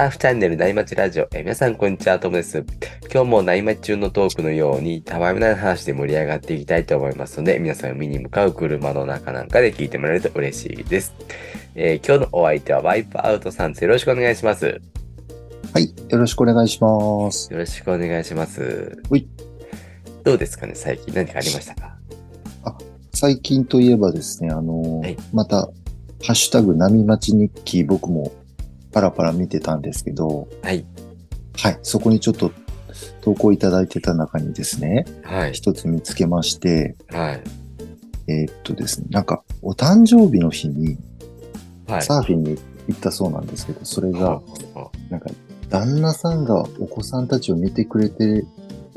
[0.00, 1.28] ターフチャンネル内町ラジオ。
[1.34, 2.64] えー皆さん、こんにちは、ともです。
[3.12, 11.12] 今日も内町中のトークのように、たわいもない話で盛り上がっていきたいと思いますので、皆さん、海に向かう車の中なんかで聞いてもらえると嬉しいです。
[11.74, 13.84] えー今日のお相手はワイプアウトさんです。
[13.84, 14.64] よろしくお願いします。
[14.64, 14.78] よ
[15.74, 15.94] はい。
[16.08, 17.52] よろしくお願いします。
[17.52, 19.02] ろしくお願いします。
[20.24, 21.98] どうですかね、最近何かありましたか？
[23.12, 25.72] 最近といえばですね、あのーはいまた、ハ
[26.30, 28.32] ッシュタグ波町日記僕も
[28.92, 30.84] パラパラ見てたんですけど、はい。
[31.56, 31.78] はい。
[31.82, 32.52] そこにちょっと
[33.22, 35.52] 投稿いただいてた中にですね、はい。
[35.52, 37.42] 一つ見つけまして、はい。
[38.28, 40.96] えーっとですね、なんか、お誕生日の日に
[41.90, 42.02] はい。
[42.02, 42.58] サーフィンに
[42.88, 44.40] 行ったそうなんですけど、それが、
[44.74, 45.28] はなんか、
[45.68, 48.46] 旦那さんがお子さんたちを見てくれてる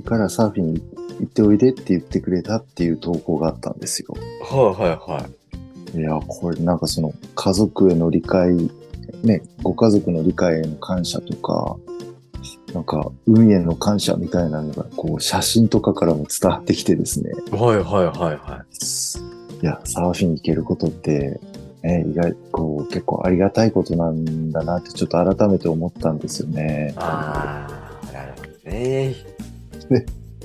[0.06, 0.82] からサーフィンに
[1.20, 4.16] 行っておいでって言ってくれたっていう投稿があったんですよ。
[4.18, 5.28] いはいは
[5.96, 5.98] い。
[5.98, 8.70] いや、これなんかその家族への理解、
[9.24, 11.78] ね、ご家族の理解への感謝とか、
[12.74, 17.32] なんか運への感謝みたいなのが、こう写真とかからも伝わってきてですね。
[17.52, 18.66] はいはいはいは
[19.62, 19.64] い。
[19.64, 21.40] いや、サーフィン行けることって、
[21.84, 26.94] ね、意外、こう結構ありがたいことなんだなってちょっと改めて思ったんですよね。
[26.98, 27.68] あ
[28.10, 29.16] あ、なるほどね。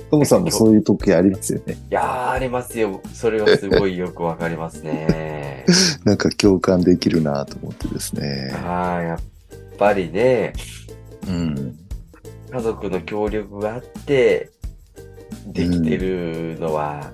[0.09, 1.77] トモさんもそういう時ありますよね。
[1.89, 3.01] いやー、ありますよ。
[3.13, 5.65] それはすごいよくわかりますね。
[6.03, 8.51] なんか共感できるなと思ってですね。
[8.53, 10.53] はい、やっぱりね、
[11.27, 11.77] うん。
[12.51, 14.49] 家族の協力があって、
[15.45, 17.11] できてるのは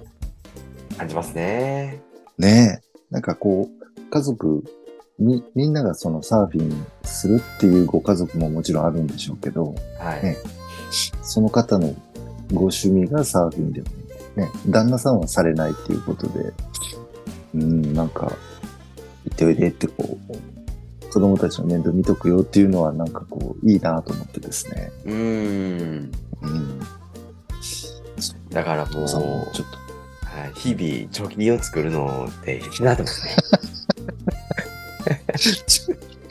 [0.98, 2.02] 感じますね。
[2.38, 2.86] ねえ。
[3.12, 4.64] なんかこう、家族
[5.20, 10.24] み、みんながそのサーフィンするっていうご家族ももちろんあるんでしょうけど、はい。
[10.24, 10.38] ね
[11.24, 11.94] その方の
[12.54, 13.88] ご趣味がサーフィンでも
[14.36, 16.54] ね、旦那さんはされないっていうことで、
[17.56, 18.32] うん、なんか、
[19.26, 24.92] 行っておいでってこう、子供たちの面倒見とくよっていうのはなんかこう、いいなと思ってですね。
[25.06, 26.12] うーん。
[26.42, 26.80] うん。
[28.50, 29.22] だからもう、ちょっ
[29.54, 29.64] と、
[30.50, 33.22] い、日々貯金を作るのっていいなと思って。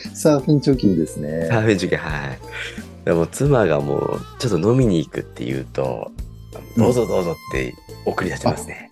[0.14, 1.48] サーフィン貯金ですね。
[1.50, 2.38] サーフィン貯金、はい。
[3.04, 6.10] でも妻がもう、ちょっと飲みに行くって言うと、
[6.76, 7.74] どうぞどうぞって
[8.06, 8.88] 送り出しますね。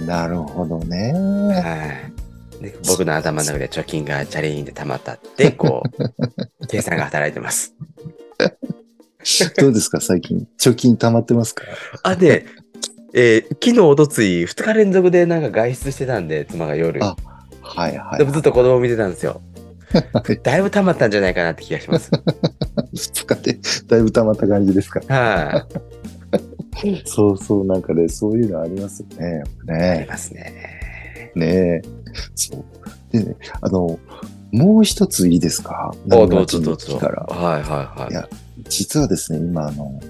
[0.00, 1.12] なるほどね。
[1.12, 2.08] は
[2.60, 2.62] い。
[2.62, 5.82] で僕の頭の中で貯金がチャリーンで溜まったって、こ
[6.60, 7.74] う、 計算が働いてます。
[9.58, 11.64] どうですか最近、貯金溜まってますか？
[12.02, 12.46] あ、で、
[13.14, 17.02] えー昨日、おとつい、2日連続でなんか外出してたんで、妻が夜。
[17.04, 17.16] あ
[17.62, 18.18] はいはい。
[18.18, 19.40] でもずっと子供見てたんですよ。
[20.42, 22.10] だいぶ溜まったんじゃないかなって気がします。
[22.94, 25.66] 二日でだいぶ溜まった感じですかは
[26.84, 29.26] い、そうそう、なんかね、そういうのありますよね。
[29.36, 30.06] やっぱありね。
[30.08, 31.32] ますね。
[31.34, 31.82] ねえ。
[32.34, 32.64] そう。
[33.12, 33.98] でね、あの、
[34.52, 35.94] もう一ついいですか？
[36.06, 36.98] おどうぞどうぞ。
[36.98, 37.22] から。
[37.24, 38.12] はいはいはい。
[38.12, 38.28] いや
[38.68, 40.00] 実はですね、今、あの、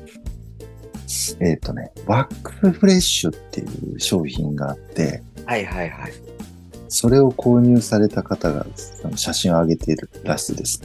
[1.41, 6.13] えっ、とね、ワックスフレッシュっていう商品があって、はいはいはい。
[6.89, 8.67] それを購入された方が
[9.17, 10.83] 写真を上げているらしいです。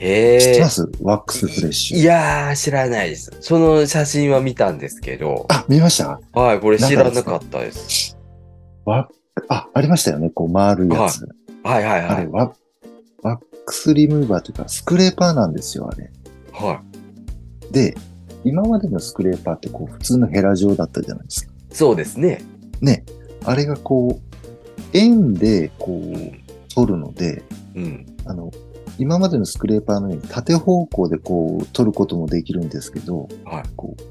[0.00, 0.90] えー知ってま、す？
[1.02, 1.98] ワックスフレッシュ。
[1.98, 3.32] いやー、知らないです。
[3.40, 6.20] その写真は見たんですけど、あ、見ました？
[6.32, 8.16] はい、これ知らなかったです。
[8.84, 10.30] ワッあ、ありましたよね。
[10.30, 11.26] こう回るやつ。
[11.62, 12.08] はいはいはい。
[12.08, 12.52] あれワ、
[13.22, 16.10] ワックスリムーバーというか、スクレーパーなんですよ、あれ。
[16.52, 16.82] は
[17.70, 17.96] で、
[18.44, 21.52] 今までのスクレーパーってこう、普通のヘラ状だったじゃないですか。
[21.52, 21.74] い。
[21.74, 22.42] そうですね。
[22.80, 23.04] ね。
[23.44, 24.27] あれがこう、
[24.92, 27.42] 円でこう、取るので、
[27.74, 28.06] うん。
[28.24, 28.50] あの、
[28.98, 33.62] 今までのスクレーパーのように縦方向でこう、取ることもできるんですけど、はい。
[33.76, 34.02] こう、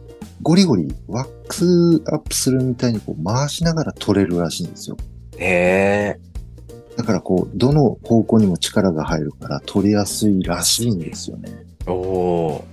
[0.41, 1.65] ゴリゴリワックス
[2.11, 4.97] アップするみたいにこう回しながら取れるらしいんですよ。
[5.37, 6.19] へえ。
[6.95, 11.51] だからこう、どの方向にも力が入るから取りやすいらしいんですよね。
[11.87, 12.65] おお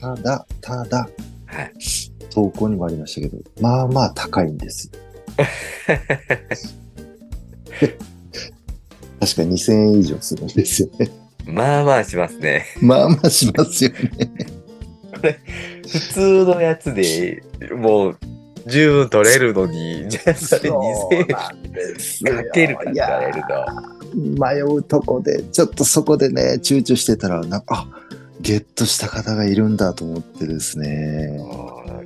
[0.00, 1.56] ただ、ただ、ー。
[1.56, 1.72] はい。
[2.30, 5.03] 投稿にもありましたけど、まあまあ高いんですよ。
[9.20, 11.10] 確か2000円以上するんですよね。
[11.46, 12.66] まあまあしますね。
[12.80, 14.30] まあまあしますよね。
[15.88, 17.42] 普通のやつで
[17.76, 18.18] もう
[18.66, 24.04] 十分取れるのに、じゃあそれ2000なんですよ円かけるかわれると。
[24.14, 28.04] 迷うとこで、ちょっとそこでね、躊躇してたら、なんか、あ、
[28.40, 31.40] ゲットした方がいるんだと思ってですね。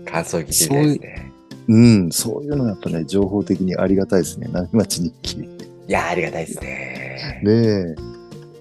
[0.06, 1.27] 感想聞いてみたいですね。
[1.68, 4.48] うん、そういうのやっぱね、情報的にありがたいですね。
[4.50, 5.38] 波町日記。
[5.38, 5.48] ね
[5.86, 7.42] いやー、ありがたいですね。
[7.46, 7.94] え。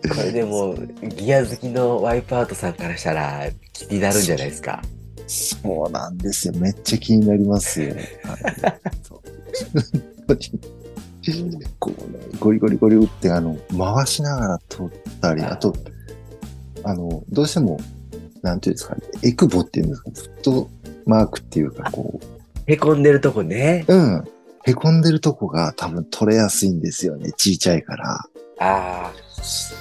[0.09, 0.75] これでも、
[1.17, 4.81] ギア好きのワイプアウトさんからしたら気になるんじゃないですか？
[5.25, 6.53] そうなんですよ。
[6.57, 7.95] めっちゃ気になりますよ。
[11.79, 15.75] こうね、ゴリゴリゴリ打って、あの、回しながら撮ったり、ああと、
[16.83, 17.79] あの、どうしても、
[18.41, 20.69] なんていうんですかね、エクボっていうんですか、フット
[21.05, 22.19] マークっていうか、こ
[22.67, 23.85] へこんでるとこね。
[23.87, 24.23] う、うん。
[24.65, 27.31] へこんでるとこが多分取れやすいんですよね。
[27.37, 28.13] ちいちゃいから。
[28.15, 28.27] あ
[28.59, 29.11] あ。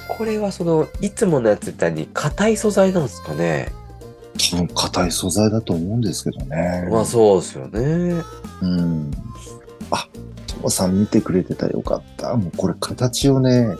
[0.07, 3.71] これはその、いつものやつみたいに硬い素材なんですかね？
[4.51, 6.87] 多分硬い素材だと思うんですけどね。
[6.89, 8.23] まあそうですよね。
[8.61, 9.11] うん。
[9.91, 10.07] あ、
[10.47, 12.35] ともさん見てくれてたよかった。
[12.37, 13.75] もうこれ形をね、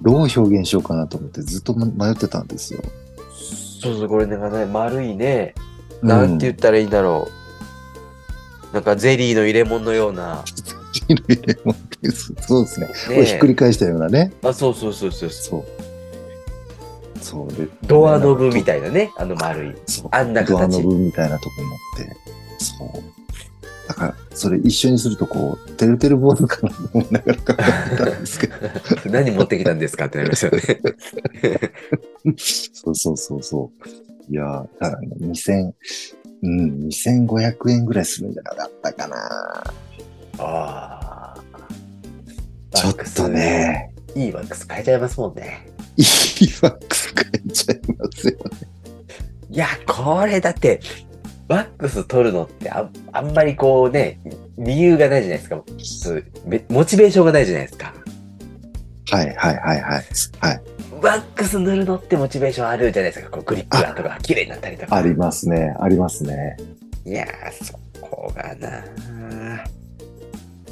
[0.00, 2.80] どう表現しようかなと思ってずっと迷ってたんですよ。
[3.82, 5.54] そうそう、これなんかね、丸いね、
[6.02, 7.39] なんて言ったらいいんだろう。
[8.72, 10.44] なんかゼリーの入れ物のような。
[11.08, 12.86] うん、入れ物ですそうですね。
[12.86, 14.32] これねひっくり返したようなね。
[14.42, 15.30] あ、そうそうそうそう。
[15.30, 15.64] そう。
[17.22, 17.68] そうで。
[17.84, 19.74] ドアノブみたいなね、あの丸い。
[20.10, 20.82] あんなドアノ形。
[20.82, 22.16] ブみたいなとこ持って。
[22.58, 23.20] そう。
[23.88, 28.54] だから、それ一緒にするとこう、てるてる坊主かなと思いながら考えてたんですけど。
[29.10, 30.60] 何持ってきたんですかってなりますよね。
[32.72, 34.32] そうそうそうそう。
[34.32, 35.72] いやー、だからね、2000、
[36.42, 39.16] うん、2500円ぐらいするんじゃなかったかな。
[40.38, 41.40] ああ。
[42.72, 45.66] ちょっとね、いいワックス変えちゃいますもんね。
[45.96, 46.04] いい
[46.62, 48.40] ワックス変えちゃいますよね。
[49.50, 50.80] いや、これだって、
[51.48, 54.20] ワックス取るのってああんまりこうね、
[54.56, 55.56] 理由がないじゃないですか。
[56.68, 57.92] モチベーションがないじゃないですか。
[59.10, 60.04] はいはいはいはい。
[60.38, 60.62] はい。
[61.02, 63.30] ワックス塗るのってモチベーションあるじゃないですか。
[63.30, 64.94] こうグリップがとか、綺麗になったりとか。
[64.96, 65.74] ありますね。
[65.80, 66.56] ありますね。
[67.06, 68.84] いやー、そこがな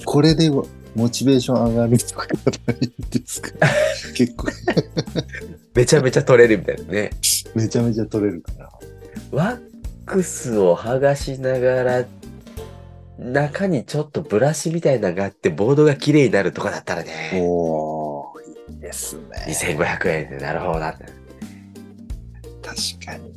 [0.05, 0.51] これで
[0.95, 2.27] モチベーション上がるとか
[2.67, 3.51] ないんですか？
[4.15, 4.49] 結構、
[5.75, 7.11] めちゃめちゃ取れるみたいなね。
[7.55, 8.71] めちゃめちゃ取れるから。
[9.31, 9.59] ワッ
[10.07, 12.05] クスを剥がしながら、
[13.19, 18.08] 中にちょっとブラシみたいなのがあって、ボードが綺麗になるとかだったらね、おー、いい
[18.81, 19.23] ですね。
[19.49, 20.93] 2500円でなるほどな。
[20.93, 21.06] 確
[23.05, 23.32] かに。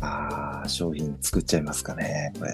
[0.00, 2.52] ああ、商品作っちゃいますかね、これ。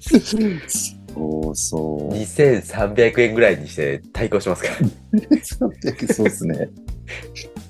[0.00, 2.14] そうそう。
[2.14, 4.76] 2300円ぐらいにして対抗しますから。
[5.18, 6.68] 300そうですね。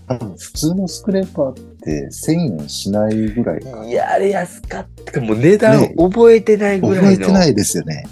[0.06, 3.84] 多分普通のスクレーパーって1000円しないぐらいか。
[3.86, 5.20] いや、あれ安かった。
[5.20, 7.02] もう値段ね覚えてないぐらいの。。
[7.02, 8.04] 覚えてないいですよね。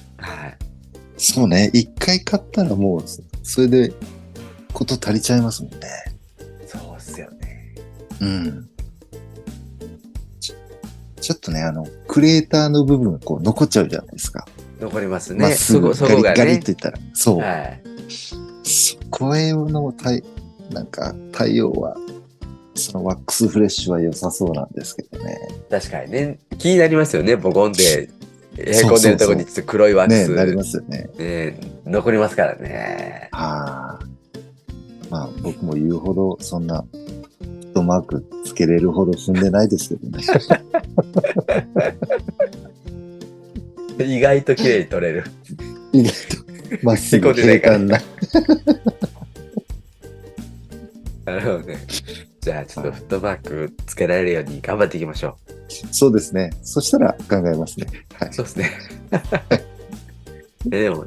[1.18, 1.22] はい。
[1.22, 1.70] そうね。
[1.72, 3.04] 一回買ったらもう、
[3.42, 3.92] それで、
[4.72, 5.78] こと足りちゃいますもんね。
[6.66, 7.74] そうっすよね。
[8.20, 8.68] うん。
[10.40, 10.56] ちょ
[11.20, 14.46] ちょっとね、あの、クレーターの部分がこう残っちゃうじゃないですか。
[14.80, 15.40] 残りますね。
[15.42, 16.60] まっすぐ、そがガリガリっね。
[16.60, 16.98] て言ったら。
[17.14, 17.38] そう。
[17.40, 17.82] はい。
[18.62, 20.22] そこへの対、
[20.70, 21.96] なんか対応は、
[22.74, 25.36] そのワックスフレッシュは良さそうなんですけどね。
[25.68, 26.38] 確かにね。
[26.58, 27.34] 気になりますよね。
[27.36, 28.08] ボコンで、
[28.58, 30.34] へこんでるとこにちょっと黒いワックねス。
[30.34, 31.08] なりますよね。
[31.18, 33.28] ね残りますからね。
[33.32, 34.04] はあ。
[35.10, 36.84] まあ僕も言うほどそんな
[37.72, 40.24] フマークつけれるほど踏んでないですけどね。
[44.16, 45.24] 意外と綺麗に取れる。
[45.92, 46.18] 意外と
[46.82, 48.00] まっすぐ平坦な。
[51.24, 51.78] なるほどね。
[52.40, 55.36] じゃあ、ちょっとフットマークつけられるように頑張っていきましょ
[55.90, 56.50] そうですね。
[56.62, 57.86] そしたら考えますね。
[58.14, 58.28] はう。
[58.30, 58.32] い。
[58.32, 58.70] そうですね。
[60.72, 61.06] えでも、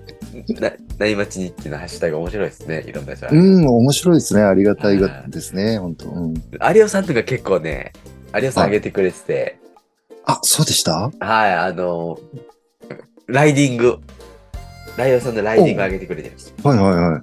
[0.59, 2.83] な、何町にっていうのハッシュタグ面白いですね。
[2.87, 3.31] いろんな人が。
[3.31, 4.41] うん、面白いですね。
[4.41, 5.77] ありがたいがですね。
[5.77, 6.09] 本当。
[6.09, 6.33] うん。
[6.75, 7.93] 有尾さんとか結構ね、
[8.33, 9.59] 有尾さんはい上げてくれてて、
[10.25, 11.11] あ、そうでした？
[11.19, 12.17] はい、あの、
[13.27, 13.97] ライディング。
[14.97, 16.55] ライオンさんのライディング上げてくれてるんですよ。
[16.63, 17.21] はいはいはい。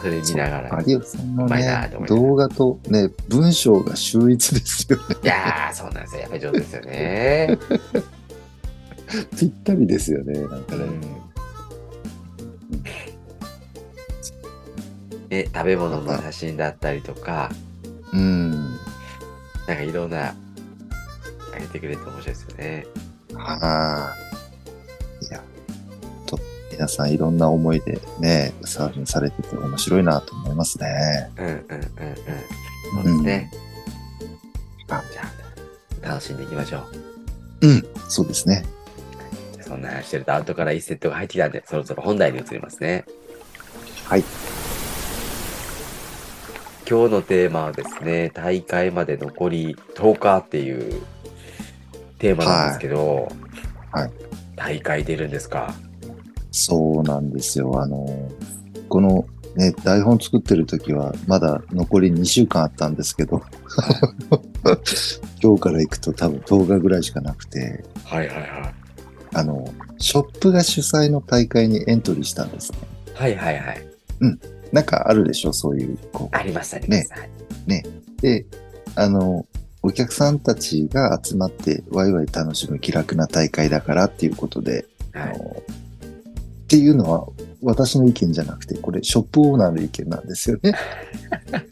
[0.00, 0.82] それ見ながら。
[0.86, 5.04] 有吉さんのね動画とね、文章が秀逸ですよね。
[5.22, 6.20] いやー、そうなんですよ。
[6.20, 7.58] やっぱり上手ですよね。
[9.38, 10.40] ぴったりですよね。
[10.46, 10.84] なんかね。
[10.84, 11.00] うん。
[15.28, 17.50] で、食べ物の写真だったりとか、
[18.12, 18.50] うん。
[18.50, 20.34] なんかいろんな、
[21.52, 22.86] 上げてくれて面白いですよね。
[23.34, 23.58] は
[24.10, 24.14] あ。
[25.20, 25.44] いや、と、
[26.74, 31.30] 皆さんいろんな思いでね、サーフィンされてて面白いなと思いますね。
[31.36, 31.64] うんうんうんうん。
[31.68, 33.50] そうですね。
[34.88, 35.22] あじゃ
[36.02, 36.78] あ、楽しんでいきましょ
[37.62, 37.68] う。
[37.68, 38.64] うん、そうですね。
[39.60, 43.04] そんな話してると、後から1セットが入ってきたんで、そろそろ本題に移りますね。
[44.04, 44.24] はい。
[46.88, 51.00] 今日のテーマはですね、大会まで残り10日っていう
[52.18, 53.28] テーマなんですけど、
[53.92, 54.12] はいはい
[54.56, 55.74] 大会出るんですか？
[56.56, 57.80] そうなんですよ。
[57.80, 58.30] あの、
[58.88, 63.42] このね、台本作ってる時はまだ残り2週間あったんですけど、
[65.42, 68.48] 今日から行くと多分10日ぐらいしかなくて、はいはいはい。
[69.34, 69.68] あの、
[69.98, 72.78] ショップが主催の大会にエントリーしたんですね。
[73.14, 73.86] はいはいはい。
[74.72, 76.36] なんかあるでしょそういう、こう。
[76.36, 77.12] あります、あります。
[77.12, 77.34] はい
[78.24, 78.46] で、
[78.94, 79.44] あの、
[79.82, 85.62] お客さんたちが集まってワイワイ楽しむ気楽な大会だからっていうことで、はいあの
[86.74, 87.28] っていうのは
[87.62, 90.74] 私の意見じゃなくて、これショップオーナーの意見なんですよね。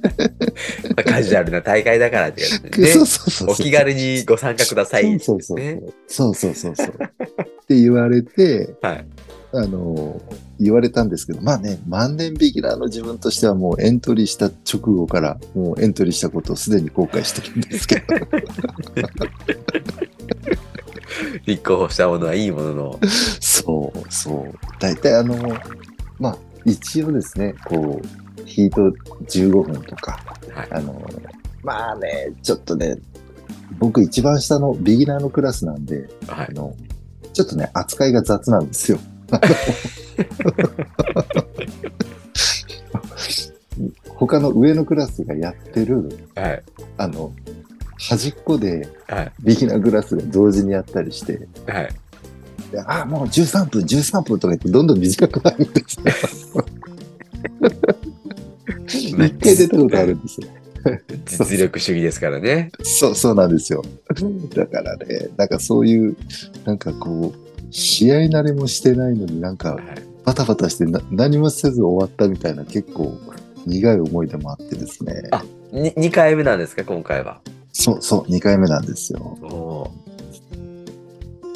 [1.05, 2.87] カジュアルな大会だからってやつね。
[2.95, 3.51] そうそうそう。
[3.51, 5.19] お気軽にご参加ください。
[5.19, 5.83] そうそうそうね。
[6.07, 6.87] そうそうそうそう。
[6.87, 6.91] っ
[7.67, 9.05] て言われて、はい。
[9.55, 10.23] あの、
[10.61, 18.05] 言われたんですけど、まあね、万年ビギナーの自分としてはもうエントリーした直後から、もうエントリーしたことをすでに後悔してるんですけど。
[21.47, 23.01] 立候補したものはいいものの。
[23.41, 24.55] そう、そう。
[24.79, 25.37] 大体あの、
[26.19, 28.81] まあ、一応ですね、こう、ヒート
[29.27, 30.19] 15分とか、
[30.55, 30.69] はい。
[30.71, 31.01] あの、
[31.63, 32.97] まあね、ちょっとね、
[33.79, 36.49] 僕一番下のビギナーのクラスなんで、はい。
[36.51, 36.75] あの、
[37.33, 38.99] ちょっとね、扱いが雑なんですよ。
[44.15, 46.63] 他の上のクラスがやってる、はい。
[46.99, 47.33] あの、
[48.09, 49.33] 端っこではい。
[49.43, 51.89] ビギナークラスが同時にやったりして、はい。
[52.71, 55.99] であ、もう13分、13分とか言ってどんどん短くなるんです
[56.55, 56.65] よ。
[58.89, 60.49] 一回出たことあるんですよ。
[61.27, 62.73] 実力主義ですからね。
[62.83, 63.85] そう、そうなんですよ。
[64.55, 66.17] だからね、なんかそういう、
[66.65, 69.85] なんかこう、試合慣れもしてないのになんかはい。
[70.25, 73.19] バタバタしてな何もせず終わったみたいな結構
[73.67, 75.29] 苦い思い出もあってですね。
[75.33, 77.41] あに2回目なんですか、今回は。
[77.73, 79.91] そうそう、2回目なんですよ。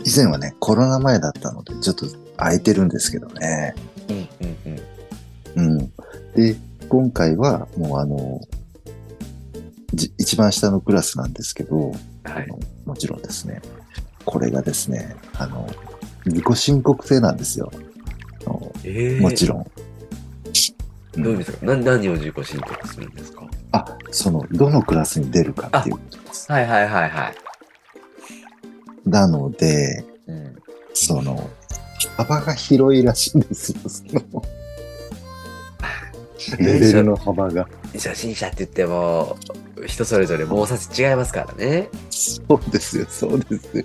[0.05, 2.07] 以前はね、コロナ前だったので、ちょっと
[2.37, 3.75] 空いてるんですけどね。
[4.09, 4.57] うんうん
[5.57, 5.79] うん。
[5.79, 5.93] うん。
[6.35, 6.57] で、
[6.89, 8.41] 今回はもうあの、
[9.95, 11.93] じ一番下のクラスなんですけど、
[12.25, 12.49] はい。
[12.85, 13.61] もちろんですね、
[14.25, 15.69] これがですね、あの、
[16.25, 17.71] 自己申告制なんですよ。
[18.85, 19.59] ええもちろん。
[19.59, 19.65] うん
[21.23, 21.67] どういう意味ですか？
[21.67, 23.43] な何を自己申告するんですか？
[23.77, 26.51] あ、その、どのクラスに出るかっていうことです。
[26.51, 27.35] はいはいはいはい。
[29.09, 30.57] なので、うん。
[30.95, 31.51] その、
[32.17, 33.79] 幅が広いらしいんですよ。
[33.89, 34.43] その
[36.59, 37.69] レベルの幅が。
[37.95, 39.37] 初心者って言っても、
[39.87, 41.89] 人それぞれ猛殺違いますからね。
[42.11, 43.85] そうですよ、そうですよ。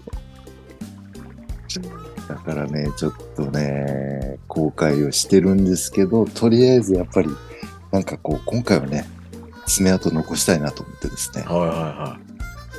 [2.28, 7.30] だからね、ちょっとね、後悔をしてるんですけど、とりあえずやっぱり、
[7.92, 9.06] なんかこう、今回はね、
[9.68, 12.20] 爪痕残したいなと思ってですね、はいは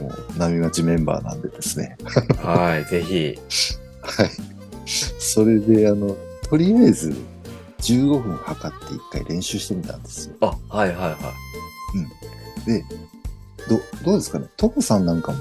[0.00, 2.04] もう、波町メンバーなんでですね、い
[2.46, 2.68] はい。
[2.74, 3.38] はい、ぜひ。
[4.02, 4.30] はい。
[4.86, 6.16] それで、あの、
[6.48, 7.14] とりあえず、
[7.80, 10.36] 15分測って一回練習してみたんですよ。
[10.40, 11.16] あ、はいはいは
[12.64, 12.66] い。
[12.66, 12.84] で、
[13.68, 14.46] ど、どうですかね？
[14.56, 15.38] トムさんなんかも、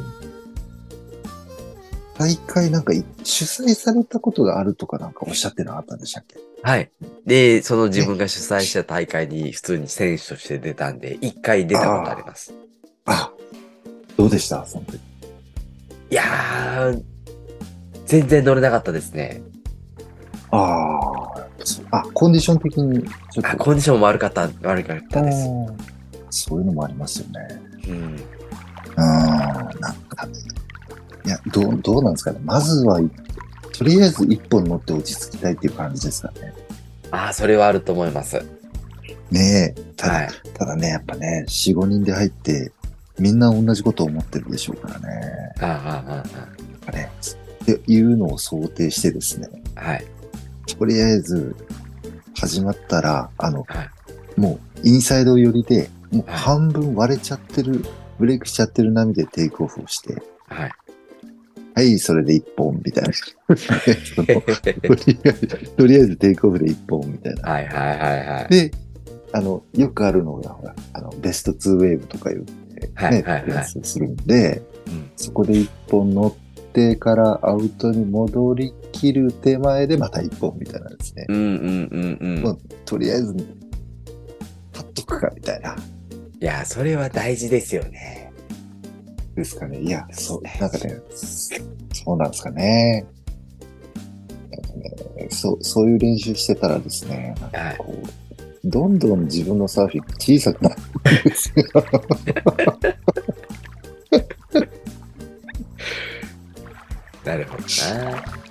[2.18, 6.38] 大会なんかい主催されたことがあるとかなんかおっしゃってなかったんでしたっけ？
[6.62, 6.92] はい。
[7.26, 12.54] で、その自分が主催した大会に普通に選手として出たんで、一回出たことあります。
[13.06, 13.32] あ、
[14.18, 14.64] どうでした？
[14.66, 14.98] その時。
[14.98, 17.04] いやー、
[18.06, 19.42] 全然乗れなかったですね。
[20.52, 21.48] ああ、
[21.92, 23.64] あ、コンディション的にちょっあ、と。
[23.64, 25.48] コンディションも悪かった、悪かったです。
[26.30, 27.62] そういうのもありますよね。
[27.88, 28.20] うん
[31.52, 32.40] どう、どうなんですかね？
[32.44, 33.00] まずは、
[33.78, 36.54] とりあえず一本乗って落ち着きたいっていう感じですかね。
[37.12, 38.44] あー、それはあると思います。
[39.32, 40.30] ねえ、ただ、はい。
[40.54, 42.72] ただね、やっぱね、4、5人で入って、
[43.20, 45.54] みんな同じことを思ってるでしょうからね。
[45.60, 46.26] あーあー、あやっ
[46.86, 47.12] ぱね。
[47.64, 50.06] っていうのを想定してですね、はい。
[50.78, 51.56] とりあえず、
[52.36, 54.40] 始まったら、あの、はい。
[54.40, 57.86] もう、インサイド寄りで、もうはい半分割れちゃってる、
[58.20, 60.72] ブレイクしちゃってる波でテイクオフをして、はい。
[61.74, 63.12] はい、それで一本、みたいな。
[63.56, 64.26] と
[65.06, 67.50] りあえず、とりあえずテイクオフで一本、みたいな。
[67.50, 68.48] はいはいはいはい。
[68.50, 68.72] で、
[69.32, 72.52] あの、よくあるのが、ほら、あの、ベスト2ウェーブとか言って、
[72.82, 81.26] ね、はいはいはいするんで、うんそこで一本乗ってからアウトに戻りきる手前でまた一本みたいなですね。
[81.30, 82.44] うんうんうんうん。
[82.44, 83.46] まあとりあえず、立
[84.84, 85.76] っとくかみたいな。
[85.76, 88.31] いや、それは大事ですよね。
[89.42, 89.82] ですかね。
[89.82, 91.02] いや、そう、なんかね、
[91.94, 93.06] そうなんですかね。
[95.30, 98.06] そう、そういう練習してたらですね、なんはいかこう、
[98.64, 101.66] どんどん自分のサーフィンが小さくなるんですよ。
[107.26, 107.68] なるほどな。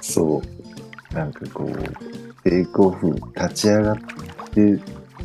[0.00, 0.42] そ
[1.12, 1.14] う。
[1.14, 1.70] なんかこう、
[2.48, 3.96] テイクオフ立ち上がっ
[4.52, 4.78] て、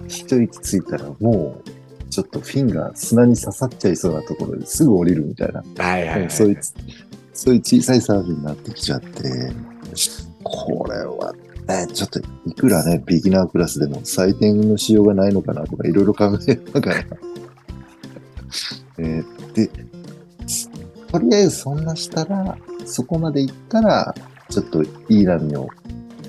[0.08, 1.70] 一息ついたらもう、
[2.16, 6.30] ちょっとフィンが砂に刺さっちゃいそうなところですぐ降りるみたいな、はいはい、はい。
[6.30, 6.60] そういう、
[7.34, 9.52] そういう小さいサーフィンになってきちゃって、
[10.42, 11.36] これは
[11.68, 17.04] ね、ちょっといくらね、ビギナークラスでも採点のしようがないのかなとかいろいろ考えながら。
[19.00, 19.70] えーで、
[20.48, 20.70] つ
[21.12, 24.16] とりあえずそんなしたら、そこまで行ったら、
[24.50, 25.68] ちょっといい波を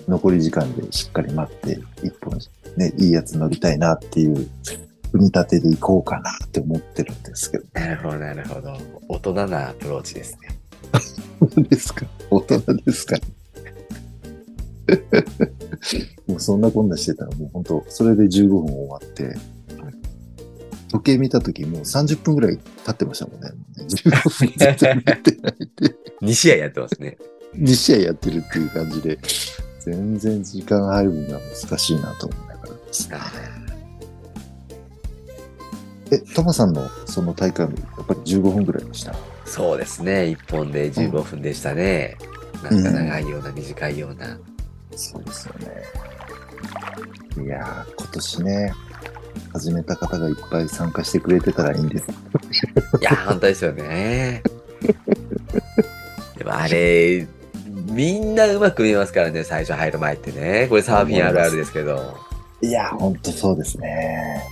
[0.08, 2.36] 残り時間でしっかり待って、一本
[2.76, 4.48] ね、いいやつ乗りたいなっていう、
[5.16, 7.64] 組み立てで行こうかなって思ってるんですけど。
[7.72, 8.76] なるほど、なるほど。
[9.08, 10.48] 大人なアプローチですね。
[11.68, 13.16] ですか大人ですか
[16.26, 19.36] もうそんなこんなしてたらもう本当、それで15分終わって、
[20.88, 23.50] 時計見た時もう30分ぐらい経ってましたもんね。
[23.78, 27.16] 15分全然見てないで、2試合やってますね。
[27.56, 29.18] 2試合やってるっていう感じで、
[29.80, 33.55] 全然時間配分が難しいなと思いながらですね。
[36.12, 39.14] え、トマさんのその大会もやっぱり15分ぐらいでした？
[39.44, 40.36] そうですね。
[40.48, 42.16] 1本で15分でしたね。
[42.62, 44.38] なんか長いような、短いような。
[44.96, 47.44] そうですよね。
[47.44, 48.72] いやー、今年ね、
[49.52, 52.04] 始めた方がいっぱい参加してくれてたらいいんです。
[53.00, 54.42] いや、本当ですよね。
[56.38, 57.26] でもあれ、
[57.90, 60.66] みんなうまく見えますからね、最初入る前ってね。
[60.68, 62.16] これサーフィンあるあるですけど。
[62.62, 64.42] いやー、ほんとそうですね。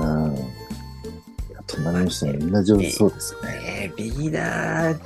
[0.00, 0.36] うん。
[1.66, 3.48] 隣の人もみんな上手そうですよね。
[3.48, 4.98] ねえ、ビギナー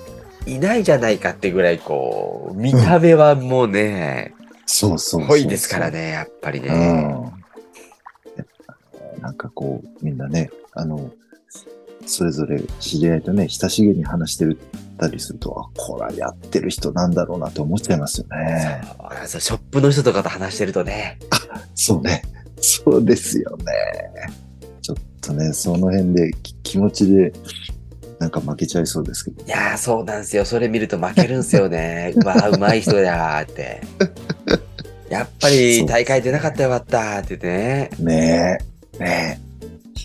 [0.46, 4.34] いないじゃないかってぐらい、こう、見た目はもうね、
[4.66, 5.90] そうそうそう濃いですから。
[5.90, 7.02] ね、やっぱりうね。
[7.02, 7.32] ん。
[9.20, 11.10] なんかこう、みんなね、あの、
[12.06, 14.58] それぞれ知り合いとね、親しげに話してる
[14.98, 18.82] たりすると、あ、これはやってる人なんだろうなって思っちゃいますよね。
[19.26, 21.18] そうショップの人とかと話してるとね、
[21.74, 22.22] そうね。
[22.60, 23.64] そうですよね。
[25.28, 27.32] とね、その辺でき気持ちで、
[28.18, 29.44] なんか負けちゃいそうですけど。
[29.44, 30.44] いやー、そうなんですよ。
[30.44, 32.12] それ見ると負けるんですよね。
[32.16, 33.82] うわー、うまい人だーって。
[35.10, 37.90] やっぱり大会出なかったらよかったーって言ってね。
[37.98, 38.58] ね
[38.98, 38.98] え。
[38.98, 39.40] ね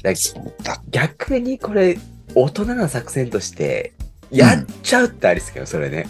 [0.04, 0.15] だえ。
[0.91, 1.98] 逆にこれ、
[2.36, 3.93] 大人な作戦として、
[4.30, 6.08] やっちゃうってありですけど、それね。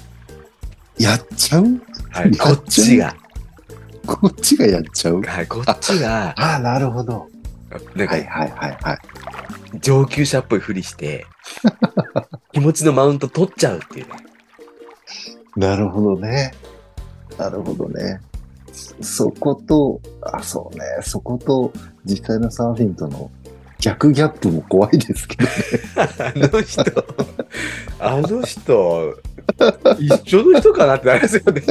[0.97, 1.65] やっちゃう？
[2.11, 3.15] はい、こっちが。
[4.05, 5.21] こっちがやっちゃう？
[5.21, 7.27] はい、こっちが、ああ、なるほど。
[7.95, 9.79] なんかはいはいはいはい。
[9.79, 11.25] 上級者っぽいふりして、
[12.53, 14.11] 気持ちのマウント取っちゃうっていうね。
[15.55, 16.53] なるほどね。
[17.37, 18.19] なるほどね。
[19.01, 20.83] そこと、あ、そうね。
[21.01, 21.71] そこと
[22.05, 23.31] 実際のサーフィンとの
[23.79, 25.49] 逆ギャップも怖いですけど。
[26.01, 26.83] あの人、
[27.99, 29.15] あの人、
[29.99, 31.61] 一緒の人かなってなりますよね。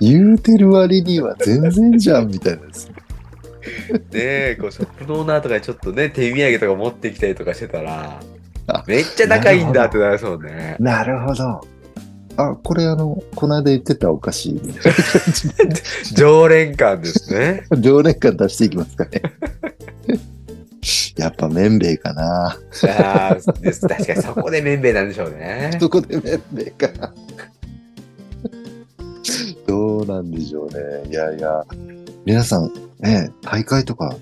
[0.00, 2.94] 言うてる割には全然じゃんみたいなですね。
[3.92, 8.20] ねえ、こうショップのオーナーとかにちょっとね、手土産とか持ってきたりとかしてたら
[8.66, 10.76] あ、めっちゃ仲いいんだってなりそうね。
[10.78, 11.60] なるほど。
[12.36, 14.92] あ、これあの、この間言ってたお菓子みたいな感
[15.32, 15.82] じで
[16.14, 17.64] 常連感ですね。
[17.80, 19.22] 常連感出していきますかね。
[21.16, 22.56] やっぱ麺べいかな。
[22.84, 25.76] あ確かにそこでめんべいなんでしょうね。
[25.78, 27.12] そこで麺べいかな。
[29.66, 31.10] どうなんでしょうね。
[31.10, 31.62] いやいや、
[32.24, 34.14] 皆さん、ね、大会とか、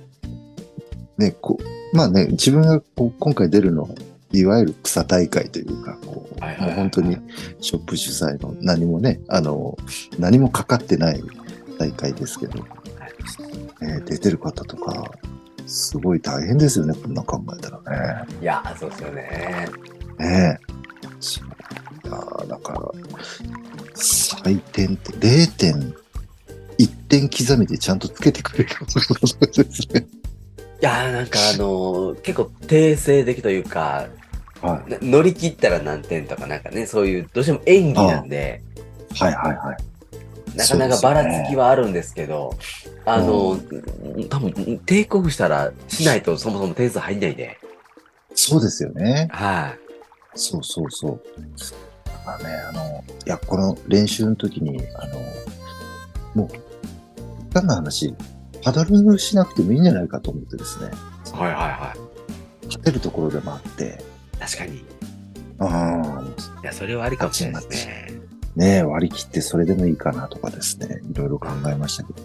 [1.17, 3.89] ね、こう、まあね、自分がこう今回出るのは、
[4.33, 7.17] いわゆる草大会というか、こう、はいはいはいはいもう本当に
[7.61, 9.77] ショップ主催の何もね、あの、
[10.19, 11.23] 何もかかってない
[11.79, 12.63] 大会ですけど、
[13.81, 15.11] ね、出てる方とか、
[15.67, 18.27] すごい大変ですよね、こんな考えたらね。
[18.41, 19.69] いや、そうですよね。
[20.19, 20.79] ねえ。
[22.09, 22.81] いやーだから、
[23.95, 25.13] 採点って
[26.79, 30.07] 0.1点刻みでちゃんとつけてくれることですね。
[30.81, 34.07] いやーなんかあのー結構定性的というか、
[34.63, 38.63] はな乗り切ったら何点とかなんかね、そういう、どうしても演技なんで、
[39.15, 39.19] い。
[39.19, 40.57] はいはいはい。
[40.57, 42.57] なかなかばらつきはあるんですけど、
[43.05, 43.59] あの、
[44.29, 47.59] 多分、テイクオフしたらしないとそもそも点数入んないんで。
[48.35, 49.29] そうですよね。
[49.31, 49.79] はい、
[50.35, 51.23] そうそうそう。
[52.05, 55.21] だからね、あの、いや、この練習の時に、あの、
[56.35, 56.68] もう、
[57.49, 58.15] 単な話、
[58.63, 60.91] パドルしなくてもいいんじゃないかと思ってですね、
[61.33, 61.97] はいはいは
[62.67, 64.03] 勝てるところでもあって、
[64.35, 64.39] い。
[64.39, 64.77] 確かに。
[64.77, 64.85] い
[65.61, 68.09] うん、や、それはありかもしれないですね。
[68.57, 72.23] ねえ、割り切ってそれでもいいかなとかですね、いろいろ考えましたけど。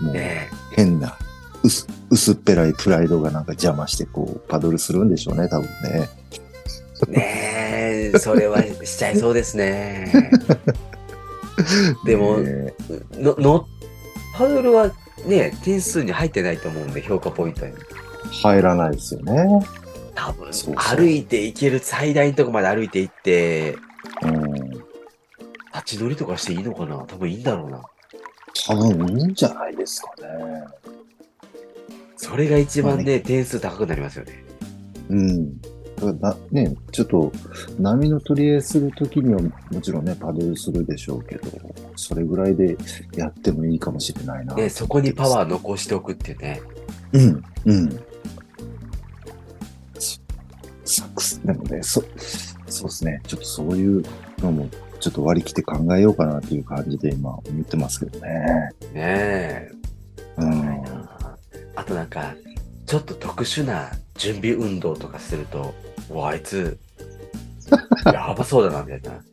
[0.00, 1.16] もう、ね変な、
[1.62, 6.08] 薄薄っぺらいプライドがなんか邪魔して、こう、パドルするんでしょうね、多分ね。
[7.08, 7.10] え。
[7.10, 10.30] ねえ、それはしちゃいそうですね。
[12.04, 12.74] でもね
[13.12, 13.66] の、の、
[14.34, 14.90] パドルは
[15.26, 17.72] ね、点数に入ってないと思うんで、評価ポイントに。
[18.42, 19.66] 入らないですよね。
[20.14, 23.76] 多分、歩いて行ける最大のとこまで歩いて行って、
[24.22, 24.54] うん。
[25.74, 26.96] 立ち乗りとかしていいのかな？
[26.98, 27.82] 多分いいんだろうな。
[28.66, 30.64] 多分いいんじゃないですかね。
[32.16, 34.44] それが一番ね、点数高くなりますよね。
[35.10, 35.52] うん。
[36.50, 37.32] ね、ちょっと
[37.78, 41.48] 波の取り合いするときにはもちろんね、パドルするでしょうけど、
[41.96, 42.76] それぐらいで
[43.16, 44.54] やってもいいかもしれないな。
[44.54, 46.60] で、そこにパワー残しておくっていうね。
[47.12, 47.90] うん、うん。
[49.98, 50.20] そ
[50.84, 52.02] サックス、でもね、そ、
[52.66, 53.20] そうですね。
[53.26, 54.02] ちょっとそういう
[54.40, 54.68] のも、
[55.00, 58.30] ちょっと割り切って考えようかなっていう感じで今思ってますけどね。
[58.92, 59.70] ねえ。
[60.38, 60.84] うん。
[61.76, 62.34] あとなんか、
[62.86, 65.74] ちょっと特殊な準備運動とかすると、
[66.10, 66.78] うわ、あいつ、
[68.06, 69.24] やばそうだな、みたいな。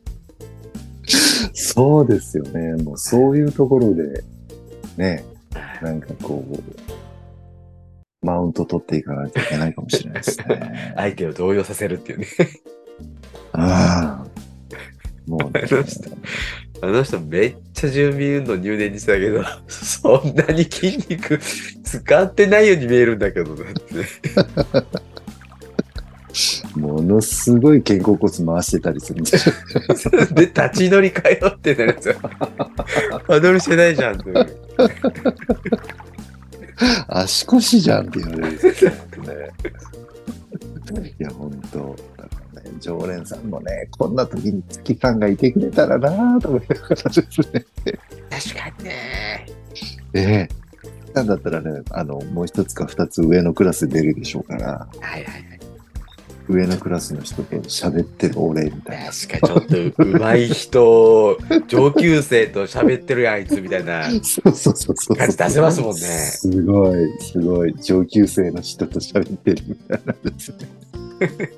[1.52, 2.82] そうですよね。
[2.82, 4.24] もうそういうところで、
[4.96, 5.24] ね、
[5.82, 10.94] なんかこう、マウント取っていかないといけないかもしれないですね。
[10.96, 12.26] 相手を動揺させるっていうね。
[13.52, 14.26] ああ。
[15.26, 16.10] もう、ねあ、の人
[16.82, 21.38] あの人めっちゃ準備運動入念にしてたけど、そんなに筋肉
[21.84, 23.82] 使ってないように見えるんだけど、だって。
[26.76, 29.30] ものすごい肩甲骨回してたりするんで。
[30.34, 32.14] で、立ち乗りかよってなるんですよ。
[33.26, 34.32] パドルしてないじゃんって。
[37.08, 38.96] 足腰じゃんって言われるんですよね。
[41.18, 47.64] いや、本当だからね、常連さんもね、こんな時に月さんがいてくれたらなぁと思いながらですね。
[48.30, 49.46] 確かにね。
[50.14, 50.48] ええ。
[51.14, 55.51] なんだったらね、あの、もう一つか二つ上のクラスで出るでしょうから、はいはいはい。
[56.48, 59.10] 上のクラスの人と喋ってる俺みたいな。
[59.12, 65.16] 確かにちょっと上手い人、上級生と喋ってるやんあいつみたいなそうそうそうそう。
[65.16, 66.00] 感じ出せますもんね。
[66.00, 71.52] すごい、すごい、上級生の人と喋ってるみたいなんですね。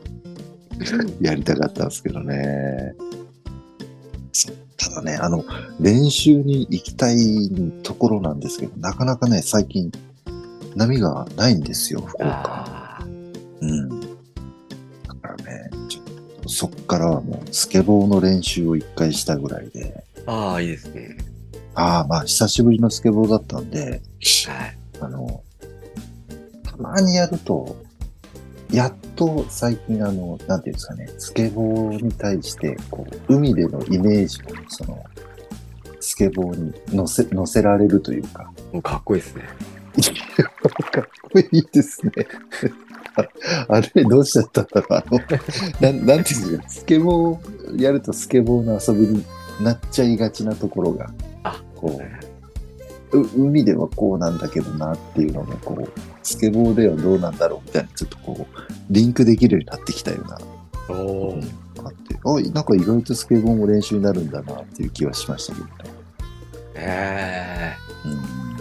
[1.21, 2.95] やりたかったんですけどね。
[4.77, 5.45] ただね、あの、
[5.81, 7.17] 練習に行きたい
[7.83, 9.91] ところなんですけど、なかなかね、最近、
[10.77, 13.07] 波がないんですよ、福岡。
[13.61, 14.04] うん。
[16.47, 21.17] そっからはもう、スケボーの練習を一回したぐらいで、ああ、いいですね。
[21.75, 24.01] ああ、まあ、久しぶりのスケボーだったんで、
[24.49, 24.79] はい。
[25.01, 25.43] あの、
[26.63, 27.77] たまにやると、
[28.71, 35.05] やっと最近あの、なんていうんですかね、スケボーに対して、こう、海でのイメージを、その、
[36.01, 39.45] スケボーに乗せ、乗せられるというか、もうかっこいいですね。
[40.91, 42.13] かっこいいですね。
[43.17, 43.29] あ
[43.69, 44.95] あれ、どうしちゃったんだろう。
[44.95, 45.21] あの、
[45.81, 49.25] なん、なんていうんですか、スケボーやるとスケボーの遊びに
[49.63, 51.11] なっちゃいがちなところが、
[51.45, 51.63] あ。
[51.77, 52.01] こ
[53.13, 55.89] う、う海ではこうなんだけどなっていうのが、こう、
[56.23, 60.39] スケボーではどうなんだろうみたいな、ちょっとこう、リンクできるようになってきたような、
[60.89, 60.93] お
[61.29, 61.41] お、
[61.85, 65.73] あって、あ、なんか意外とスケボーも練習になるんだなっていう気はしましたけどね。
[66.75, 67.73] え
[68.05, 68.13] うん。
[68.13, 68.54] え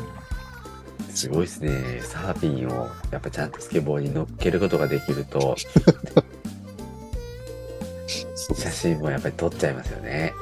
[1.14, 2.02] すごいですね。
[2.02, 5.56] サーフィンをやっぱちゃんとスケボーに乗っけることができると、
[8.36, 10.34] そう写真もやっぱり撮っちゃいますよね。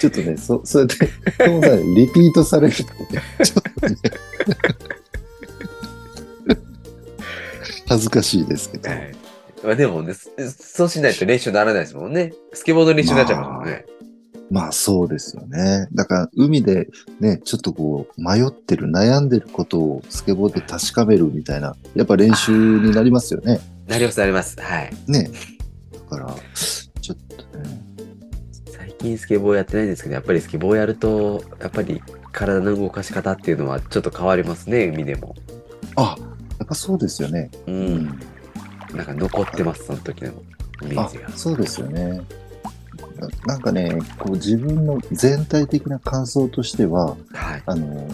[0.00, 1.06] ちょっとね、そ、それで、そ
[1.46, 3.96] のさ、リピートされるとね、ちょっとね、
[7.86, 8.88] 恥ずかしいですけど。
[8.88, 9.14] はい。
[9.62, 12.32] まあでもね、そそうしないと練習にならないですもんね。
[12.54, 13.84] スケボーの練習になっちゃいますもんね。
[13.88, 14.09] まあ
[14.72, 15.88] そうですよね。
[15.92, 16.88] だから海で
[17.20, 23.60] ね、ちょっとこう迷ってる、悩んでることをスケボーで確かめるみたいな、やっぱ練習になりますよね。
[23.86, 24.60] なります、なります。
[24.60, 24.92] はい。
[25.06, 25.30] ね。
[25.92, 26.36] だから、
[27.00, 27.80] ちょっとね。
[28.66, 35.36] 最近スケボーやってないんですけど、やっぱりスケボーやると、やっぱり体の動かし方っていうのはちょっと変わりますね、海でも。
[35.96, 36.16] あ、
[36.58, 37.50] やっぱそうですよね。
[37.66, 37.70] う。。
[37.70, 38.20] うん
[38.94, 40.32] なんか残ってます、その時の
[40.82, 42.20] イメーあジが。、そうですよね。
[43.18, 47.62] ななんかね、こう自分の全体的な感想としては、はい。
[47.66, 48.08] あの、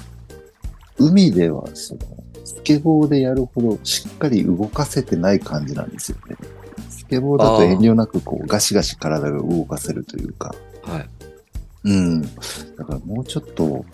[0.99, 2.01] 海ではその、
[2.45, 6.37] スケボーでやるほどしっかり動かせてない感じなんですよね。
[6.89, 10.55] スケボーだと遠慮なくこうガシガシ体が動かせるというか。
[10.83, 11.09] はい。
[11.85, 12.23] うん。
[12.23, 12.29] だ
[12.85, 13.85] からもうちょっと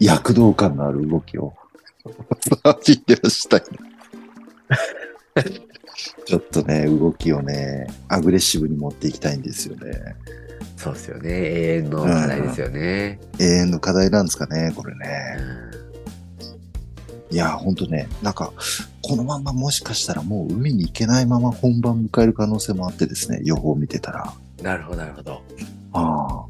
[0.00, 1.54] 躍動感のある動きを
[2.62, 3.62] 走ってらしたい。
[6.24, 10.16] ちょっとね、動きをね、アグレッシブに持っていきたいんですよね。
[10.76, 11.30] そうですよね。
[11.30, 13.20] 永遠の課題ですよね。
[13.38, 15.06] 永遠の課題なんですかね、これうね。
[17.30, 18.52] んいや、ほんとね、なんか、
[19.00, 24.32] このままもしかしたらもう海に行けないまま本番迎える可能性もあってですね、予報を見てたら。
[24.62, 25.42] なるほど、なるほど。
[25.92, 26.46] ああ。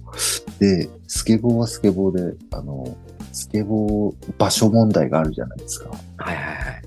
[0.58, 2.96] で、スケボーはスケボーで、あの、
[3.32, 5.90] スケボー場所問題があるじゃないですか。
[6.16, 6.82] はいはいはい。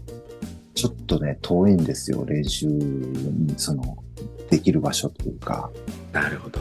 [0.75, 3.97] ちょっとね、遠いんですよ、練習に、その、
[4.49, 5.71] できる場所というか。
[6.11, 6.59] なるほど。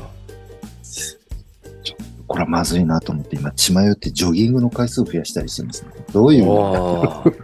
[2.27, 5.89] これはまずいなと思って、今、血迷ってジョギングの回数を増やしたりしてますね。
[6.13, 7.35] どういう意味おー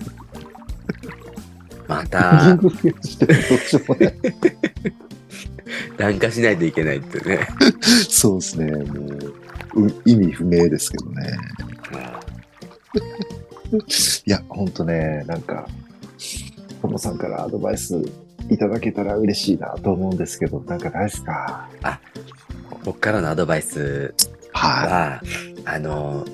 [1.88, 4.14] まジョたギン、グ増やしどうしようもない。
[5.98, 7.48] 檀化しないといけないってね。
[8.08, 8.70] そうですね。
[8.70, 9.06] も
[9.74, 11.36] う、う意味不明ですけどね。
[14.24, 15.68] いや、ほんとね、なんか、
[16.80, 18.02] ともさんからアドバイス
[18.48, 21.68] いただけたら嬉しいなと思うんですけど、なんかないですか？
[22.84, 24.14] 僕からのアドバイス
[24.52, 25.22] はは、
[25.64, 26.24] あの、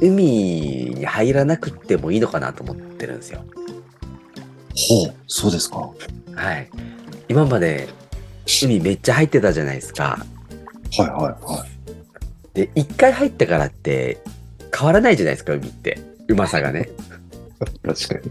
[0.00, 0.24] 海
[0.94, 3.42] に入らなくてもいいのかなと思ってるんですよ。
[4.74, 5.04] い。
[5.06, 5.90] ほう、そうですか。
[6.34, 6.70] はい。
[7.28, 7.88] 今まで
[8.46, 10.24] 海めっちゃ入ってたじゃないですか。
[10.96, 12.56] はいはいはい。
[12.56, 14.18] で、一回入ったからって
[14.76, 16.00] 変わらないじゃないですか、海って。
[16.28, 16.88] うまさがね。
[17.82, 18.30] 確かに。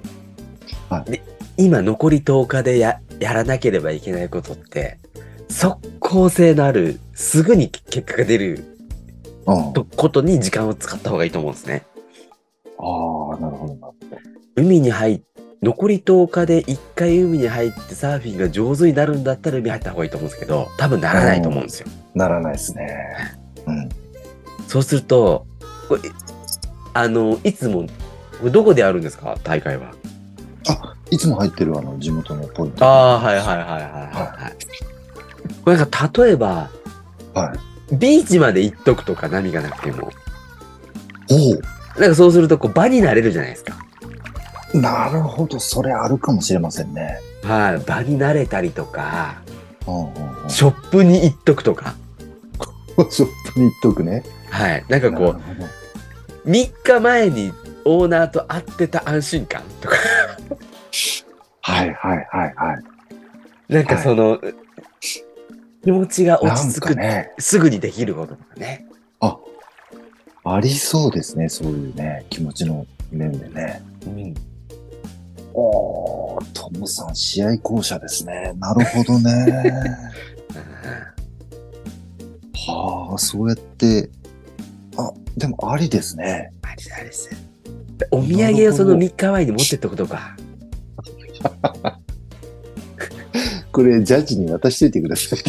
[1.57, 4.99] 今残り10日でややらなければいけないことって、
[5.49, 8.63] 即効性のある、すぐに結果が出る
[9.45, 9.73] うん。
[9.73, 11.85] とことに時間を使った方がいいと思うんですね。
[12.77, 13.87] ああ、なるほどな。
[14.55, 15.21] 海に入っ
[15.63, 21.87] 残り10日で1回海に入ってサーフィンが上手になるんだったら海入った方がいいと思うんですけど、多分ならないと思うんですよ。
[22.13, 23.35] ならないですね。
[23.65, 23.89] うん。
[24.67, 25.47] そうすると、
[25.87, 26.01] これ
[26.93, 27.87] あの、いつも、
[28.51, 29.37] どこであるんですか？
[29.43, 29.93] 大会は。
[30.69, 32.85] あ、いつも入ってるあの地元のポイント。
[32.85, 33.81] ああ、はいはいはいはいはい、
[34.43, 34.55] はい。
[35.63, 36.69] これなんか例えば、
[37.33, 37.55] は
[37.91, 37.95] い。
[37.95, 40.11] ビーチまで行っとくとか波がなくても、
[41.29, 43.75] おなんかそうするとこう場になれるじゃないですか。
[44.73, 45.59] お、なるほど。
[45.59, 47.19] それあるかもしれませんね。
[47.43, 49.41] はい、場になれたりとか、
[49.87, 50.49] うんうんうん。
[50.49, 51.95] ショップに行っとくとか、
[53.09, 54.23] ショップに行っとくね。
[54.49, 55.77] はい、なんかこう、なるほど
[56.47, 57.51] 3日前に
[57.87, 59.95] オーナーと会ってた安心感とか、
[61.61, 62.73] はいはいはいは
[63.69, 63.73] い。
[63.73, 64.39] なんかその、
[65.83, 68.85] 気持ちが落ち着く、かね、すぐにできることとかね。
[69.21, 69.37] あ、
[70.43, 71.47] ありそうですね。
[71.49, 73.81] そういうね、気持ちの面でね。
[74.05, 74.33] うん、
[75.53, 78.53] おー、トムさん、試合巧者ですね。
[78.57, 79.31] なるほどね。
[82.67, 84.09] はあ、そうやって、
[84.97, 86.51] あ、でもありですね。
[86.63, 87.46] ありありです。
[88.11, 90.35] お土産をその3日前に持ってっとくとか。
[93.71, 95.39] これ、ジャッジに渡しといてください。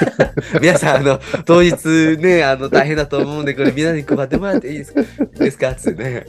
[0.60, 5.02] 皆さん、あの、当日ね、あの、大変だと思うんで、これ皆に配ってもらっていいですか？
[5.38, 5.74] ですか？
[5.74, 6.26] つってね。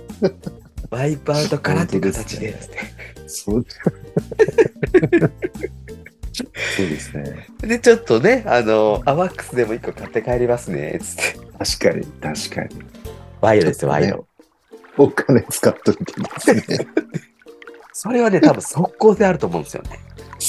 [0.89, 2.77] ワイプアウトからっていう形で、つって。
[3.27, 3.65] そう。
[6.77, 7.47] ですね。
[7.61, 11.23] で、ちょっとね、あの、アワックスでも1個買って帰りますね、つって。
[11.57, 12.83] 確かに、確かに。
[13.39, 14.27] ワイドですよ、ワイド。
[14.97, 16.87] お金使っといてですね。
[17.93, 19.99] それはね、多分速攻であると思うんですよね。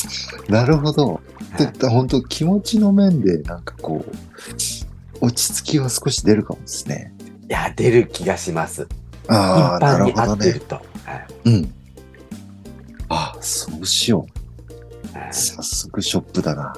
[0.48, 1.14] なるほど。
[1.14, 1.20] は
[1.62, 7.14] いで、本当気持ちの面で、なんかこう、落ち着きは少し出るかもですね。
[7.48, 8.86] いや、出る気がします。
[9.28, 10.60] ああ、なるほどね。
[11.04, 11.72] はいうん。
[13.08, 14.26] あそうしよ
[15.14, 15.18] う。
[15.18, 16.74] はい早速ショップだな。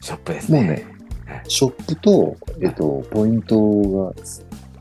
[0.00, 0.60] ショップですね。
[0.60, 0.86] もうね、
[1.48, 4.12] ショップと、えっと、ポイント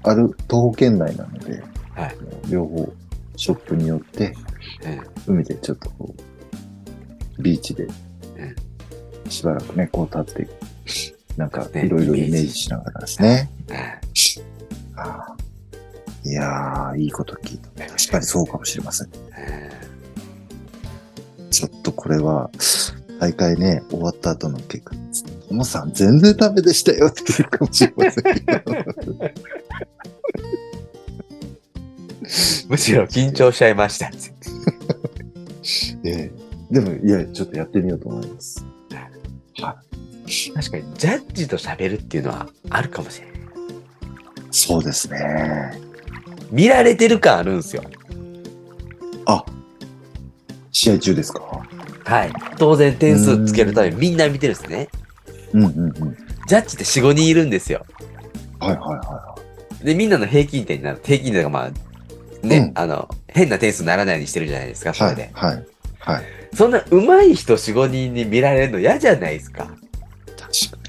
[0.04, 1.64] がある、徒歩圏内なので、
[1.96, 2.16] はい
[2.50, 2.94] 両方、
[3.36, 4.34] ショップによって、
[5.28, 6.16] うん海でちょっとこ
[7.38, 7.88] う、ビーチで、
[9.30, 10.50] しばらくね、こう立って、
[11.38, 13.50] なんかねいろいろイメージしながらですね。
[13.70, 14.02] はい
[14.98, 15.36] ああ
[16.24, 17.70] いやー、いいこと聞いた。
[17.88, 19.10] 確かにそうかもしれません。
[21.50, 22.52] ちょっとこれは、
[23.20, 25.24] 大会ね、終わった後の結果です。
[25.24, 29.16] ともさん全然ダメでしたよって言うかもしれませんけど。
[32.70, 34.10] むしろ緊張しちゃいました。
[36.06, 36.32] ええ
[36.72, 38.66] でも、いや、ちょっとやってみようと思います。
[40.56, 43.36] 確かに、ジャッジと喋るっていうのはあるかもしれない。
[44.52, 45.18] そうですね。
[46.50, 47.84] 見られてる感あるんですよ。
[49.26, 49.44] あ、
[50.72, 51.42] 試合中ですか？
[52.06, 52.32] はい。
[52.58, 54.88] 当然点数つけるためにみんな見てるんですね。
[55.54, 55.94] うんうんうん。
[56.48, 57.86] ジャッジって4、5人いるんですよ。
[58.60, 59.36] はいはいは
[59.84, 61.02] で、みんなの平均点になる。
[61.04, 61.72] 平均点がまあ、
[62.44, 64.94] ね、うんあの、変な点数にならないようにしてるじゃないですか。
[64.94, 65.30] それで。
[65.34, 65.56] はい。
[65.56, 65.66] はい。
[66.00, 66.24] はい。
[66.54, 69.70] そんな上手い人4、5人に見られるの嫌じゃないですか。
[70.38, 70.82] 確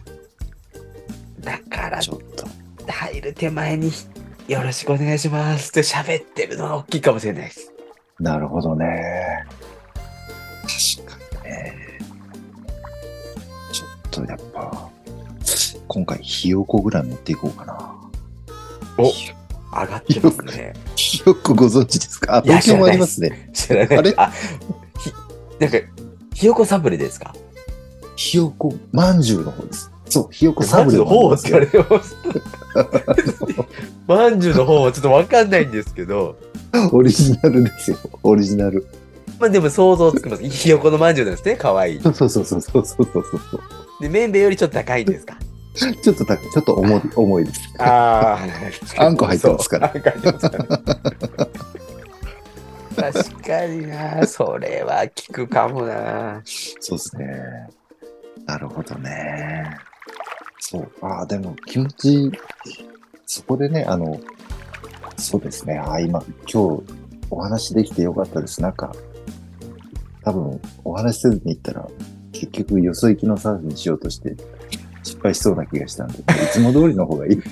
[1.41, 2.03] だからかに。
[2.03, 2.47] ち、ょっと。
[2.91, 3.93] 入る手前に、
[4.49, 7.73] よろしくお願いしますって喋ってるのは大きいかもしれないです。
[8.19, 9.45] なるほどね。
[10.63, 11.99] 確かにね。
[13.73, 14.91] ちょっとやっぱ、
[15.89, 17.95] 今回、ひよこぐらい持っていこうかな。
[18.99, 19.11] お
[19.73, 20.75] 上がってますね。
[21.27, 22.37] よくご存知ですか？
[22.37, 23.51] あ、東京もありますね。
[23.53, 23.99] 知らない。
[23.99, 24.15] あれ？
[24.17, 24.31] あ
[24.99, 25.13] ひ、
[25.59, 25.79] なんか、
[26.35, 27.35] ひよこサブレですか？
[28.17, 29.91] ひよこまんじゅうの方です。
[30.07, 31.85] そう、ひよこサブレの方ですけど。
[34.07, 36.37] まんじゅうの方はちょっとわかんないんですけど。
[36.93, 38.87] オリジナルですよ、オリジナル。
[39.41, 40.43] まあでも想像つきます。
[40.43, 42.01] ひよこのまんじゅうなんですね、かわいい。
[42.03, 43.03] そうそうそうそうそうそう。
[44.01, 45.37] で、めんべよりちょっと高いんですか？
[45.75, 47.75] ちょっと高い、ちょっと重い、重いです。
[47.79, 48.39] あ
[48.99, 50.67] あんこ入ってますからそうあんこ入ってますから。
[53.13, 56.43] 確かにな、それは効くかもな。
[56.45, 57.27] そうですね。
[58.45, 59.79] なるほどね。
[60.61, 60.93] そう。
[61.01, 62.33] ああ、でも気持ちいい、
[63.27, 64.21] そこでね、あの、
[65.17, 65.79] そうですね。
[65.79, 66.83] ああ、今、今日
[67.31, 68.61] お話できてよかったです。
[68.61, 68.95] なんか、
[70.23, 71.89] 多分お話しせずに行ったら、
[72.33, 74.37] 結局よそ行きのサーフィンしようとして
[75.03, 77.43] 失敗しそうな気がしたんで、いつも通りの方がいい。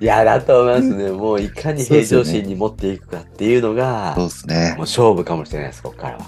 [0.00, 1.10] いや、だと思いますね。
[1.10, 4.78] もういかに平常心に持っていくかっていうのが、そうですねもう。
[4.80, 6.26] 勝負かもしれないです、ここからは。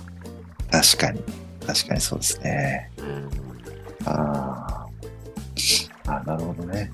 [0.71, 1.23] 確かに。
[1.67, 2.91] 確かにそうですね。
[2.99, 4.87] うんあ
[6.07, 6.13] あ。
[6.13, 6.91] あなるほどね。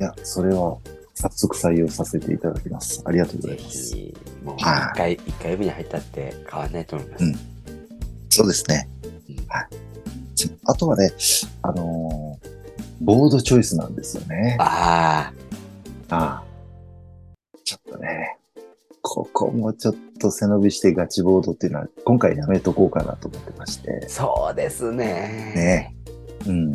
[0.00, 0.76] いや、それは
[1.14, 3.02] 早速採用させていただきます。
[3.04, 3.94] ありがとうござぜいます。
[3.94, 7.24] ひ、もう一はい回、一回海に入ったって変わらないと思います。
[7.24, 7.34] うん
[8.30, 8.88] そうですね
[9.28, 9.36] うん。
[9.48, 9.68] はい。
[10.36, 11.10] ちあとはね、
[11.62, 12.57] あのー
[13.00, 14.56] ボードチョイスなんですよね。
[14.60, 15.32] あ
[16.10, 16.44] ああ。
[17.64, 18.38] ちょっとね、
[19.02, 24.08] ここもちょっと背伸びしてガチボードっていうのは今回やめとこうかなと思ってましてあ、。
[24.08, 25.04] そうですね。
[25.54, 25.96] ね
[26.46, 26.72] うん。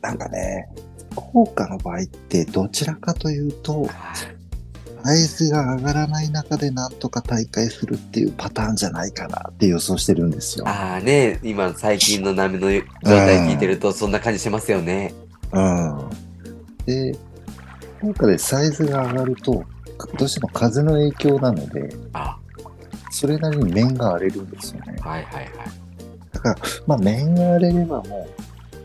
[0.00, 0.68] なんかね、
[1.14, 3.88] 効果の場合ってどちらかというと、
[5.06, 10.64] あサイズが上がらない中でなんとか大会するっていうパターンじゃないかなって予想してるんですよ。
[10.66, 15.14] あーね、今最近の波の状態聞いてるとそんな感じしますよね。
[15.52, 16.10] うん。
[16.86, 17.16] で、
[18.00, 19.64] 効果でサイズが上がると、
[20.18, 22.36] どうしても風の影響なので、あ、
[23.10, 24.96] それなりに面が荒れるんですよね。
[25.00, 25.50] はいはいはい。
[26.32, 28.28] だから、まあ面が荒れればも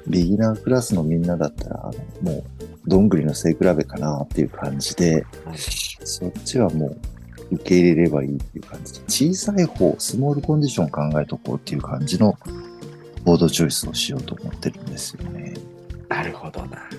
[0.07, 2.43] う、ビギナークラスのみんなだったら、もう、
[2.87, 5.57] どんぐりの背比べかなっていう感じで、はい
[6.03, 6.97] そっちはもう、
[7.51, 12.37] 受け入れればいいっていう感じで、小さい方、スモールコンディション考えとこうっていう感じの
[13.23, 15.53] ボードチョイスをしようと思ってるんですよね。
[16.09, 16.89] なるほどな。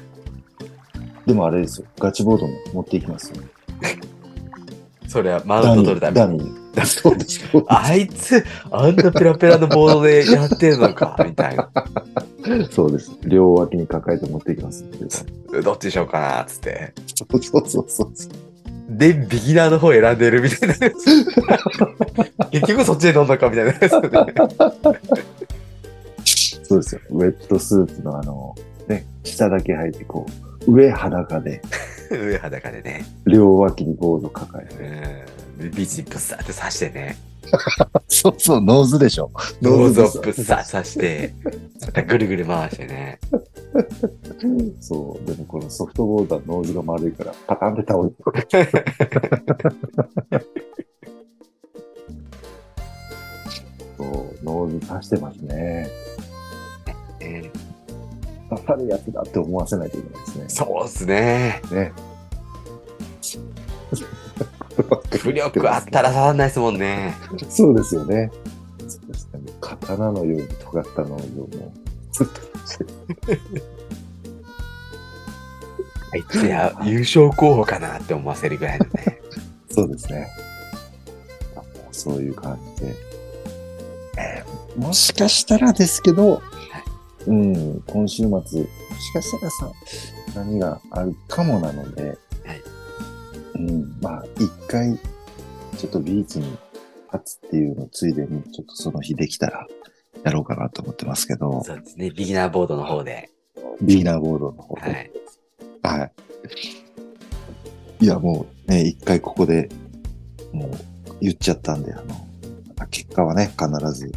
[1.27, 3.42] でもあれですよ、ガチボードも持っていきますよ。
[5.09, 6.62] それはマウント取るために。
[6.85, 7.40] そうです。
[7.68, 11.70] あいつ、あんなペラペラのボードでやってんのか、 みたいな。
[12.70, 13.12] そうです。
[13.24, 14.85] 両脇に抱えて持っていきます。
[15.62, 16.92] どっちにしようかな、つって。
[17.14, 18.11] そうそうそうそう。
[18.88, 20.74] で、ビギナーの方選んでるみたいな。
[22.50, 23.78] 結局そっちで飲んだか、みたいなね。
[26.62, 27.00] そうですよ。
[27.11, 28.54] ウェットスーツのあの、
[28.88, 30.26] ね、下だけ履いてこ
[30.66, 31.62] う、上裸で、
[32.11, 33.04] 上裸でね。
[33.26, 35.41] 両脇にボード抱えて。
[35.66, 35.70] うん。
[35.70, 37.16] ビーチにブッサーって刺してね。
[38.09, 39.31] そうそう、ノーズでしょ。
[39.61, 41.35] ノーズをブッサー刺して、
[41.81, 43.18] またぐるぐる回してね。
[44.81, 45.27] そう。
[45.27, 48.11] でもこのソフトボードはノーズが丸いから、パタンって倒れ
[48.42, 48.70] て
[53.98, 55.88] そう、ノーズ刺してますね。
[57.20, 57.51] ね
[58.51, 60.44] 刺さるやつだって思わせないといけないですね。
[60.48, 61.61] そうっすね。
[61.70, 61.92] ね。
[64.76, 67.14] 浮力あったら刺さんないですもんね。
[67.48, 68.30] そうですよね。
[68.88, 69.40] そうですね。
[69.61, 71.72] 刀のように尖ったノーズをもう、
[72.12, 72.35] ずっと
[72.66, 72.85] して
[76.14, 79.20] あいつや優勝候補かなって思わせるぐらいのね。
[79.70, 80.28] そうですね。
[81.90, 82.94] そういう感じで。
[84.18, 86.42] えーもしかしたらですけど、
[87.26, 88.50] うん、今週末、もし
[89.12, 89.72] かしたらさ、
[90.35, 92.18] 何があるかもなので、はい
[93.54, 94.98] うん、まあ、一回、
[95.76, 96.46] ちょっとビーチに
[97.12, 99.66] 立つっていうのついでに、ちょっとその日できたら、
[100.24, 102.10] やろうかなと思ってますけど、そうですね。
[102.10, 103.30] ビギナーボードの方で。
[103.80, 105.10] ビギナーボードの方はで。
[105.84, 105.86] い。
[105.86, 106.12] はい。
[108.05, 109.68] いや、もうね、一回ここで、
[110.53, 110.70] もう
[111.20, 112.26] 言っちゃったんで、あの、
[112.90, 114.12] 結果はね、必ず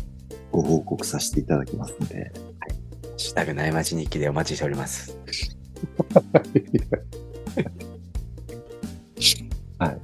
[0.51, 2.31] ご報告させていただきますんで。
[2.59, 2.73] ハッ
[3.17, 5.17] シュタグ内町日記でお待ちしております。
[9.79, 9.97] はい。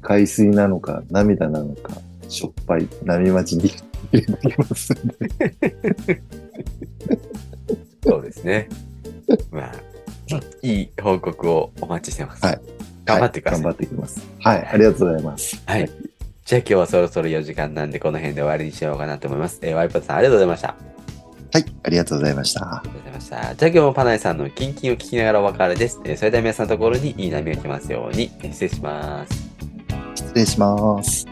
[0.00, 1.92] 海水なのか、涙なのか、
[2.28, 3.70] しょっぱい、波待ちに
[4.12, 6.22] 入れてきますんで。
[8.04, 8.68] そうですね。
[9.50, 9.72] まあ、
[10.62, 12.44] いい報告をお待ちしてます。
[12.44, 12.60] はい
[13.04, 13.62] 頑張ってください。
[13.64, 14.28] はい頑張っていきます。
[14.38, 15.60] はい、ありがとうございます。
[15.66, 15.90] はい。
[16.44, 19.58] じゃあ今日はそろそろ4時間なんで、この辺で終わりにしようかなと思います。
[19.62, 20.91] えー、ワイパーさんありがとうございました。
[21.52, 22.62] はい、ありがとうございました。
[22.62, 23.54] ありがとうございました。
[23.54, 26.00] じゃあ今日もパナイさんのキンキンを聞きながらお別れです。
[26.04, 28.30] え、それでは皆さんのところにいい波が来ますように。
[28.42, 29.50] 失礼します。
[30.14, 31.26] 失礼します。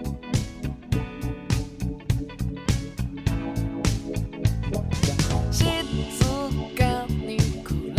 [5.51, 5.65] 静
[6.77, 7.91] かに暮